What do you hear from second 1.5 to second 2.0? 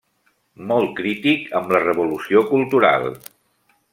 amb la